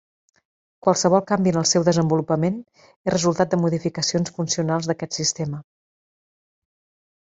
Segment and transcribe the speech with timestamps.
[0.87, 2.57] Qualsevol canvi en el seu desenvolupament
[2.87, 5.65] és resultat de modificacions funcionals d'aquest sistema.